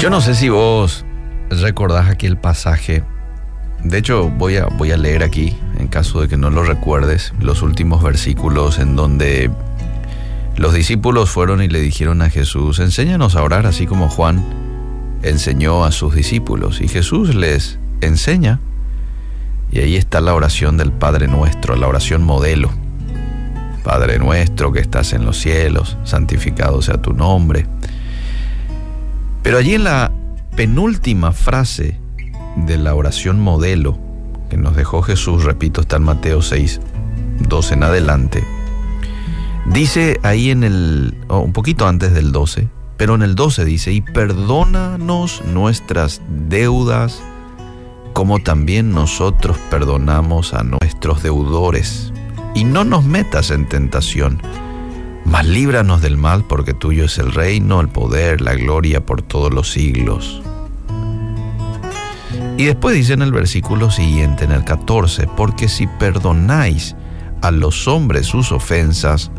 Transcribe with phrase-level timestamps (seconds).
[0.00, 1.04] Yo no sé si vos
[1.50, 3.04] recordás aquí el pasaje.
[3.84, 7.34] De hecho, voy a, voy a leer aquí, en caso de que no lo recuerdes,
[7.38, 9.50] los últimos versículos en donde
[10.56, 14.42] los discípulos fueron y le dijeron a Jesús, enséñanos a orar así como Juan
[15.22, 16.80] enseñó a sus discípulos.
[16.80, 18.58] Y Jesús les enseña.
[19.70, 22.70] Y ahí está la oración del Padre nuestro, la oración modelo.
[23.84, 27.66] Padre nuestro que estás en los cielos, santificado sea tu nombre.
[29.42, 30.12] Pero allí en la
[30.56, 31.98] penúltima frase
[32.56, 33.98] de la oración modelo
[34.48, 36.80] que nos dejó Jesús, repito, está en Mateo 6,
[37.48, 38.44] 12 en adelante,
[39.66, 44.00] dice ahí en el, un poquito antes del 12, pero en el 12 dice, y
[44.00, 47.22] perdónanos nuestras deudas
[48.12, 52.12] como también nosotros perdonamos a nuestros deudores.
[52.54, 54.42] Y no nos metas en tentación,
[55.24, 59.52] mas líbranos del mal, porque tuyo es el reino, el poder, la gloria por todos
[59.52, 60.42] los siglos.
[62.56, 66.94] Y después dice en el versículo siguiente, en el 14, porque si perdonáis
[67.42, 69.30] a los hombres sus ofensas,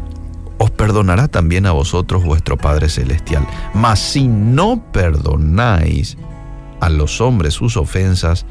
[0.57, 3.45] os perdonará también a vosotros vuestro Padre Celestial.
[3.73, 6.17] Mas si no perdonáis
[6.79, 8.45] a los hombres sus ofensas,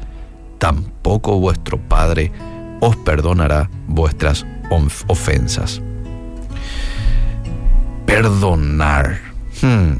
[0.57, 2.31] tampoco vuestro Padre
[2.79, 4.45] os perdonará vuestras
[5.07, 5.81] ofensas.
[8.11, 9.21] Perdonar.
[9.61, 9.93] Hmm.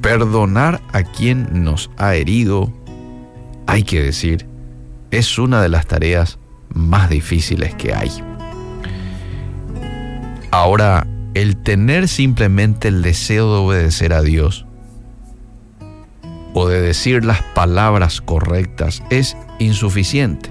[0.00, 2.72] Perdonar a quien nos ha herido,
[3.66, 4.46] hay que decir,
[5.10, 6.38] es una de las tareas
[6.72, 8.10] más difíciles que hay.
[10.52, 14.64] Ahora, el tener simplemente el deseo de obedecer a Dios
[16.54, 20.50] o de decir las palabras correctas es insuficiente.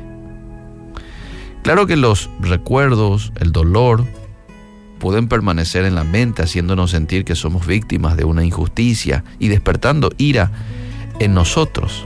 [1.64, 4.06] Claro que los recuerdos, el dolor,
[5.02, 10.12] pueden permanecer en la mente haciéndonos sentir que somos víctimas de una injusticia y despertando
[10.20, 10.52] ira
[11.20, 12.06] en nosotros.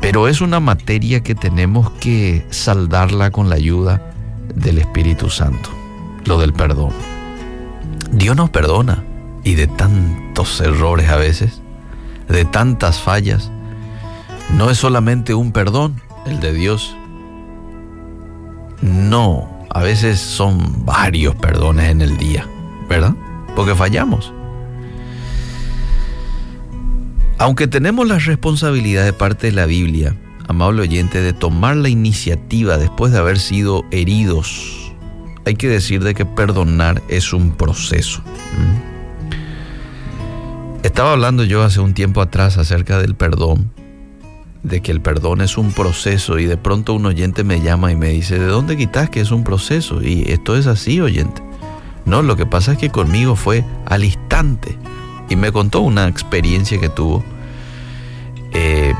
[0.00, 4.10] Pero es una materia que tenemos que saldarla con la ayuda
[4.54, 5.68] del Espíritu Santo,
[6.24, 6.92] lo del perdón.
[8.10, 9.04] Dios nos perdona
[9.44, 11.60] y de tantos errores a veces,
[12.26, 13.50] de tantas fallas,
[14.56, 16.96] no es solamente un perdón el de Dios.
[18.80, 22.46] No, a veces son varios perdones en el día,
[22.88, 23.14] ¿verdad?
[23.54, 24.32] Porque fallamos.
[27.38, 30.16] Aunque tenemos la responsabilidad de parte de la Biblia,
[30.48, 34.92] amable oyente, de tomar la iniciativa después de haber sido heridos,
[35.44, 38.22] hay que decir de que perdonar es un proceso.
[40.82, 43.70] Estaba hablando yo hace un tiempo atrás acerca del perdón,
[44.62, 47.96] de que el perdón es un proceso y de pronto un oyente me llama y
[47.96, 50.02] me dice, ¿de dónde quitas que es un proceso?
[50.02, 51.42] Y esto es así, oyente.
[52.04, 54.76] No, lo que pasa es que conmigo fue al instante
[55.28, 57.22] y me contó una experiencia que tuvo
[58.52, 58.94] eh,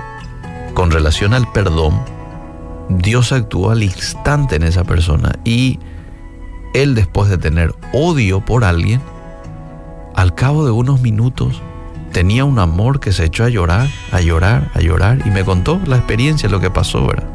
[0.75, 2.01] con relación al perdón.
[2.89, 5.79] Dios actuó al instante en esa persona y
[6.75, 9.01] él después de tener odio por alguien,
[10.15, 11.63] al cabo de unos minutos
[12.19, 15.81] tenía un amor que se echó a llorar, a llorar, a llorar y me contó
[15.87, 17.29] la experiencia, lo que pasó, ¿verdad?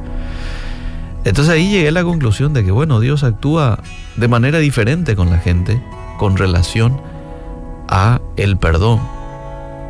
[1.24, 3.80] Entonces ahí llegué a la conclusión de que, bueno, Dios actúa
[4.18, 5.82] de manera diferente con la gente
[6.18, 7.00] con relación
[7.88, 9.00] a el perdón.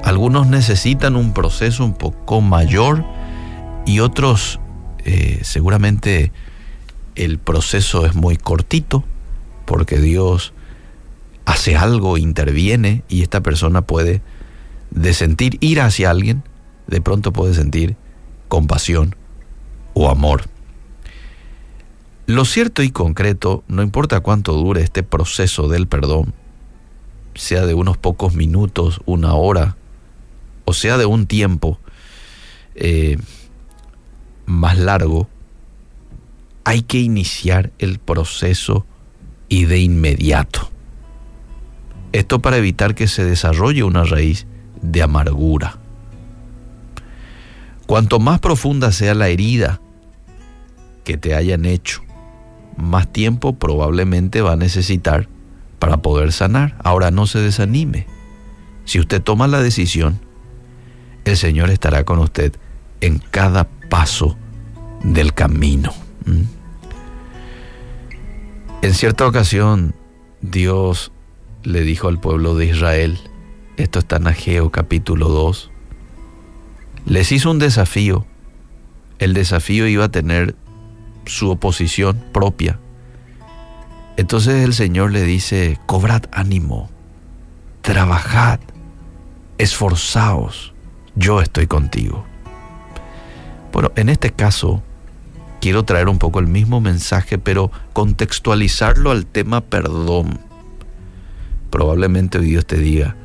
[0.04, 3.04] Algunos necesitan un proceso un poco mayor
[3.88, 4.60] y otros
[5.06, 6.32] eh, seguramente
[7.16, 9.04] el proceso es muy cortito
[9.66, 10.54] porque Dios
[11.46, 14.22] hace algo, interviene y esta persona puede
[14.94, 16.44] de sentir ira hacia alguien,
[16.88, 17.96] de pronto puede sentir
[18.48, 19.16] compasión
[19.94, 20.44] o amor.
[22.26, 26.34] Lo cierto y concreto, no importa cuánto dure este proceso del perdón,
[27.36, 29.76] sea de unos pocos minutos, una hora,
[30.66, 31.80] o sea de un tiempo
[32.76, 33.18] eh,
[34.46, 35.28] más largo,
[36.64, 38.86] hay que iniciar el proceso
[39.50, 40.70] y de inmediato.
[42.14, 44.46] Esto para evitar que se desarrolle una raíz
[44.84, 45.80] de amargura.
[47.88, 49.82] Cuanto más profunda sea la herida
[51.04, 52.02] que te hayan hecho,
[52.78, 55.28] más tiempo probablemente va a necesitar
[55.80, 56.76] para poder sanar.
[56.84, 58.08] Ahora no se desanime.
[58.86, 60.20] Si usted toma la decisión,
[61.26, 62.54] el Señor estará con usted
[63.02, 64.38] en cada paso
[65.04, 65.94] del camino.
[66.26, 66.44] ¿Mm?
[68.82, 69.96] En cierta ocasión,
[70.42, 71.12] Dios
[71.64, 73.20] le dijo al pueblo de Israel,
[73.78, 75.72] esto está en Ageo capítulo 2,
[77.06, 78.26] les hizo un desafío.
[79.20, 80.56] El desafío iba a tener
[81.26, 82.80] su oposición propia.
[84.18, 86.90] Entonces el Señor le dice, cobrad ánimo,
[87.82, 88.60] trabajad,
[89.58, 90.74] esforzaos,
[91.16, 92.26] yo estoy contigo.
[93.72, 94.84] Bueno, en este caso
[95.62, 100.40] quiero traer un poco el mismo mensaje, pero contextualizarlo al tema perdón.
[101.72, 103.16] Probablemente Dios te diga,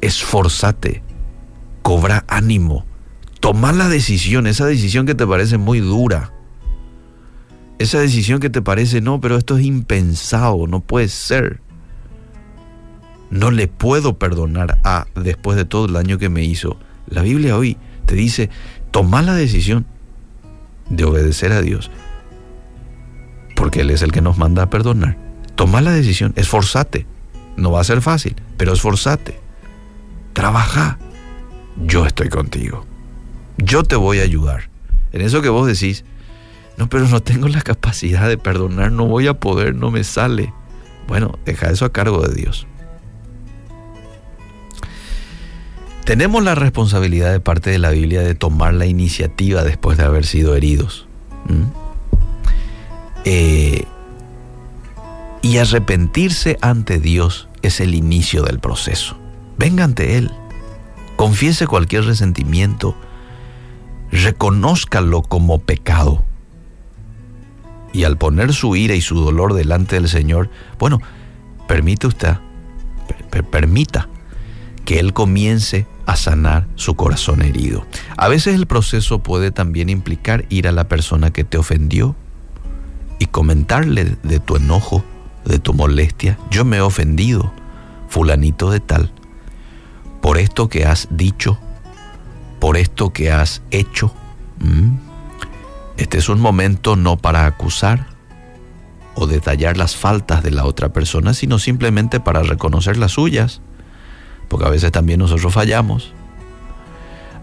[0.00, 1.02] esforzate,
[1.82, 2.84] cobra ánimo,
[3.40, 6.32] toma la decisión, esa decisión que te parece muy dura,
[7.80, 11.60] esa decisión que te parece, no, pero esto es impensado, no puede ser.
[13.30, 16.78] No le puedo perdonar a después de todo el daño que me hizo.
[17.08, 18.50] La Biblia hoy te dice,
[18.90, 19.86] toma la decisión
[20.90, 21.90] de obedecer a Dios,
[23.56, 25.16] porque Él es el que nos manda a perdonar.
[25.54, 27.06] Toma la decisión, esforzate.
[27.56, 29.40] No va a ser fácil, pero esforzate.
[30.32, 30.98] Trabaja.
[31.76, 32.86] Yo estoy contigo.
[33.58, 34.70] Yo te voy a ayudar.
[35.12, 36.04] En eso que vos decís,
[36.76, 40.52] no, pero no tengo la capacidad de perdonar, no voy a poder, no me sale.
[41.08, 42.66] Bueno, deja eso a cargo de Dios.
[46.04, 50.24] Tenemos la responsabilidad de parte de la Biblia de tomar la iniciativa después de haber
[50.24, 51.06] sido heridos.
[53.24, 53.84] Eh,
[55.42, 59.18] y arrepentirse ante Dios es el inicio del proceso.
[59.60, 60.30] Venga ante Él,
[61.16, 62.96] confiese cualquier resentimiento,
[64.10, 66.24] reconózcalo como pecado.
[67.92, 70.48] Y al poner su ira y su dolor delante del Señor,
[70.78, 71.02] bueno,
[71.68, 72.38] permite usted,
[73.50, 74.08] permita
[74.86, 77.86] que Él comience a sanar su corazón herido.
[78.16, 82.16] A veces el proceso puede también implicar ir a la persona que te ofendió
[83.18, 85.04] y comentarle de tu enojo,
[85.44, 86.38] de tu molestia.
[86.50, 87.52] Yo me he ofendido,
[88.08, 89.12] fulanito de tal,
[90.20, 91.58] por esto que has dicho,
[92.58, 94.12] por esto que has hecho.
[95.96, 98.06] Este es un momento no para acusar
[99.14, 103.60] o detallar las faltas de la otra persona, sino simplemente para reconocer las suyas
[104.50, 106.12] porque a veces también nosotros fallamos.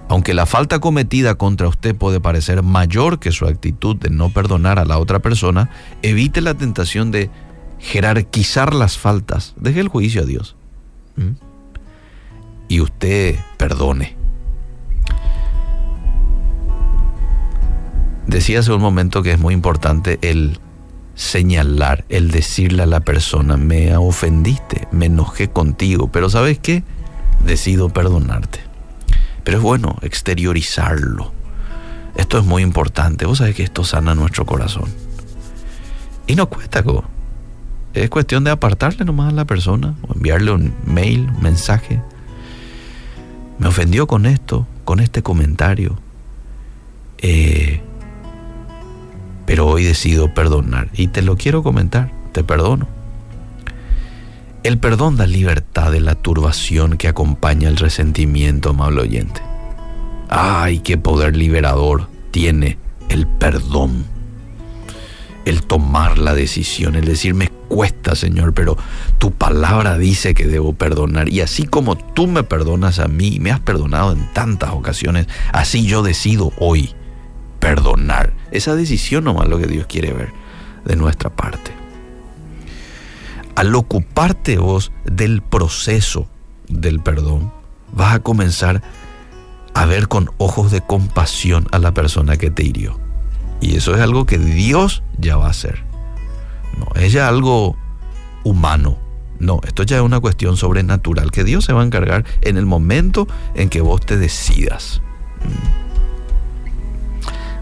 [0.09, 4.77] Aunque la falta cometida contra usted puede parecer mayor que su actitud de no perdonar
[4.77, 5.69] a la otra persona,
[6.01, 7.29] evite la tentación de
[7.79, 9.53] jerarquizar las faltas.
[9.57, 10.55] Deje el juicio a Dios.
[12.67, 14.15] Y usted perdone.
[18.25, 20.59] Decía hace un momento que es muy importante el
[21.15, 26.83] señalar, el decirle a la persona, me ofendiste, me enojé contigo, pero ¿sabes qué?
[27.43, 28.59] decido perdonarte.
[29.43, 31.31] Pero es bueno exteriorizarlo.
[32.15, 33.25] Esto es muy importante.
[33.25, 34.89] Vos sabés que esto sana nuestro corazón.
[36.25, 36.83] Y no cuesta,
[37.93, 42.01] Es cuestión de apartarle nomás a la persona o enviarle un mail, un mensaje.
[43.59, 45.97] Me ofendió con esto, con este comentario.
[47.19, 47.81] Eh,
[49.45, 50.89] pero hoy decido perdonar.
[50.93, 52.11] Y te lo quiero comentar.
[52.33, 52.87] Te perdono.
[54.63, 59.41] El perdón da libertad de la turbación que acompaña el resentimiento, amable oyente.
[60.29, 62.77] ¡Ay, qué poder liberador tiene
[63.07, 64.05] el perdón!
[65.45, 68.77] El tomar la decisión, el decir, me cuesta, Señor, pero
[69.17, 71.29] tu palabra dice que debo perdonar.
[71.29, 75.85] Y así como tú me perdonas a mí, me has perdonado en tantas ocasiones, así
[75.85, 76.93] yo decido hoy
[77.59, 78.33] perdonar.
[78.51, 80.31] Esa decisión nomás lo que Dios quiere ver
[80.85, 81.87] de nuestra parte
[83.57, 86.27] al ocuparte vos del proceso
[86.67, 87.51] del perdón,
[87.91, 88.83] vas a comenzar
[89.73, 92.99] a ver con ojos de compasión a la persona que te hirió.
[93.59, 95.86] Y eso es algo que Dios ya va a hacer.
[96.79, 97.75] No, es ya algo
[98.43, 98.97] humano.
[99.39, 102.65] No, esto ya es una cuestión sobrenatural que Dios se va a encargar en el
[102.65, 105.01] momento en que vos te decidas.
[105.43, 105.87] Mm.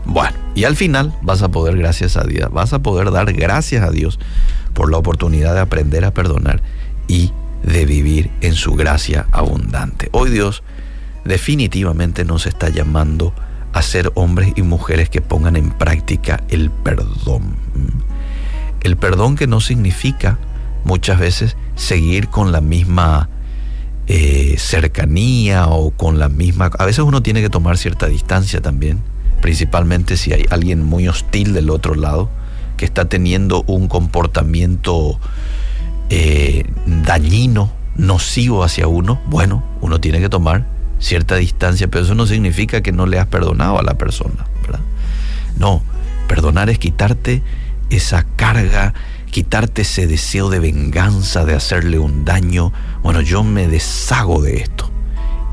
[0.06, 3.84] Bueno, y al final vas a poder, gracias a Dios, vas a poder dar gracias
[3.84, 4.20] a Dios
[4.74, 6.62] por la oportunidad de aprender a perdonar
[7.08, 7.32] y
[7.64, 10.10] de vivir en su gracia abundante.
[10.12, 10.64] Hoy Dios
[11.24, 13.34] definitivamente nos está llamando
[13.74, 17.56] a ser hombres y mujeres que pongan en práctica el perdón.
[18.86, 20.38] El perdón que no significa
[20.84, 23.30] muchas veces seguir con la misma
[24.06, 26.70] eh, cercanía o con la misma...
[26.78, 29.02] A veces uno tiene que tomar cierta distancia también,
[29.42, 32.30] principalmente si hay alguien muy hostil del otro lado
[32.78, 35.20] que está teniendo un comportamiento
[36.12, 40.68] eh, dañino, nocivo hacia uno, bueno, uno tiene que tomar
[41.00, 44.82] cierta distancia, pero eso no significa que no le has perdonado a la persona, ¿verdad?
[45.58, 45.82] No,
[46.28, 47.42] perdonar es quitarte
[47.90, 48.94] esa carga,
[49.32, 52.72] quitarte ese deseo de venganza, de hacerle un daño.
[53.04, 54.92] Bueno, yo me deshago de esto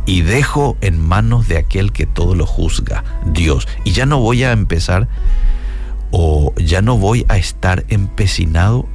[0.07, 3.69] y dejo en manos de aquel que todo lo juzga, Dios.
[3.85, 5.09] Y ya no voy a empezar
[6.11, 8.87] o ya no voy a estar empecinado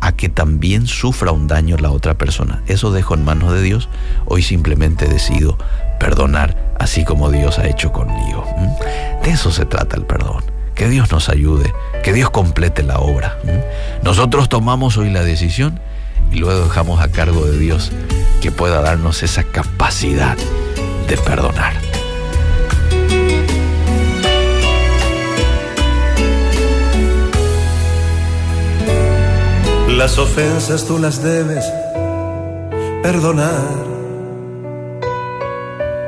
[0.00, 2.62] a que también sufra un daño la otra persona.
[2.66, 3.88] Eso dejo en manos de Dios.
[4.26, 5.58] Hoy simplemente decido
[6.00, 8.44] perdonar así como Dios ha hecho conmigo.
[9.22, 10.51] De eso se trata el perdón.
[10.74, 13.38] Que Dios nos ayude, que Dios complete la obra.
[14.02, 15.78] Nosotros tomamos hoy la decisión
[16.30, 17.92] y luego dejamos a cargo de Dios
[18.40, 20.36] que pueda darnos esa capacidad
[21.08, 21.74] de perdonar.
[29.96, 31.64] Las ofensas tú las debes
[33.02, 33.52] perdonar,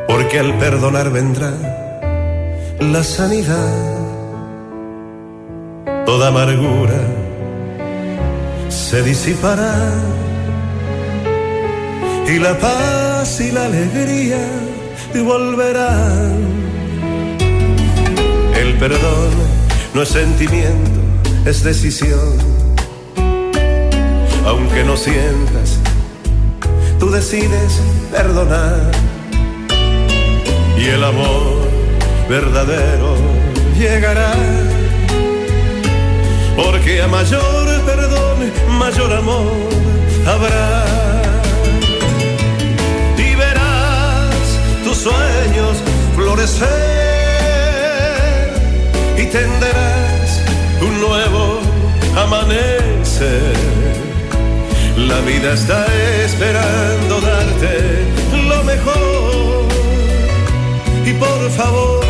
[0.09, 1.52] porque al perdonar vendrá
[2.80, 4.03] la sanidad.
[6.06, 7.00] Toda amargura
[8.68, 9.75] se disipará
[12.28, 14.38] y la paz y la alegría
[15.14, 16.37] volverán.
[18.54, 19.30] El perdón
[19.94, 21.00] no es sentimiento,
[21.44, 22.54] es decisión
[24.46, 25.78] aunque no sientas,
[26.99, 27.80] tú decides
[28.11, 28.90] perdonar.
[30.78, 31.68] Y el amor
[32.28, 33.16] verdadero
[33.78, 34.34] llegará,
[36.56, 39.68] porque a mayor perdón, mayor amor
[40.26, 40.84] habrá.
[43.16, 45.82] Y verás tus sueños
[46.16, 46.68] florecer
[49.16, 50.40] y tenderás
[50.80, 51.61] un nuevo
[52.16, 53.54] amanecer.
[54.96, 55.87] La vida está
[56.25, 58.04] esperando darte
[58.49, 59.64] lo mejor.
[61.04, 62.04] Y por favor,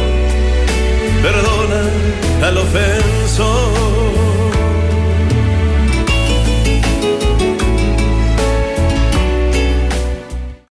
[1.23, 1.83] perdona
[2.47, 4.14] al ofensor.